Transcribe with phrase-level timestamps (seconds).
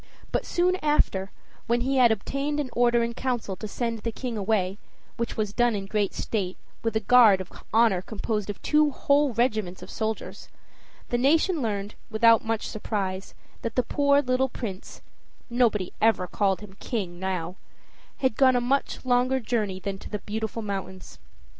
[0.31, 1.29] But soon after,
[1.67, 4.79] when he had obtained an order in council to send the King away,
[5.15, 9.31] which was done in great state, with a guard of honor composed of two whole
[9.31, 10.49] regiments of soldiers,
[11.09, 15.03] the nation learned, without much surprise, that the poor little Prince
[15.51, 17.53] nobody ever called him king now
[18.17, 21.19] had gone a much longer journey than to the Beautiful Mountains.